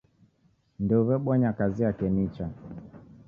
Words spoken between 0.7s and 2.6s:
Ndeuw'ebonya kazi yake nicha.